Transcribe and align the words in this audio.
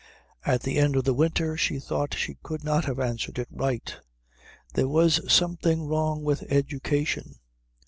At 0.43 0.63
the 0.63 0.79
end 0.79 0.95
of 0.95 1.03
the 1.03 1.13
winter 1.13 1.55
she 1.55 1.77
thought 1.77 2.15
she 2.17 2.33
could 2.41 2.63
not 2.63 2.85
have 2.85 2.99
answered 2.99 3.37
it 3.37 3.49
right. 3.51 3.95
There 4.73 4.87
was 4.87 5.31
something 5.31 5.83
wrong 5.85 6.23
with 6.23 6.41
education. 6.51 7.35